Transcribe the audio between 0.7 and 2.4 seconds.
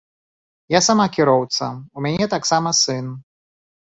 Я сама кіроўца, у мяне